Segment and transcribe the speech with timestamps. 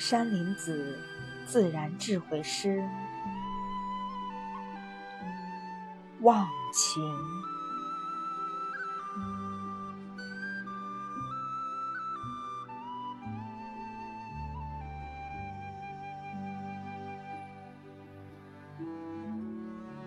[0.00, 0.98] 山林子
[1.44, 2.82] 自然智慧诗，
[6.22, 7.02] 忘情。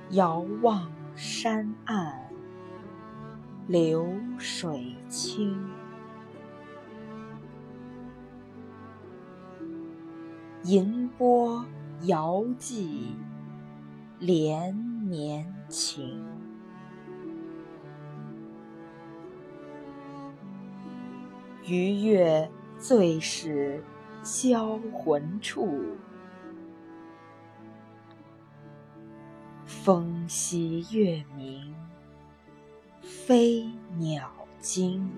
[0.09, 2.19] 遥望山岸，
[3.67, 5.83] 流水清。
[10.64, 11.66] 银波
[12.03, 13.17] 遥寄
[14.19, 16.23] 连绵情，
[21.66, 23.83] 鱼跃最是
[24.23, 25.83] 销魂处，
[29.66, 31.75] 风息月明
[33.02, 35.11] 飞鸟惊。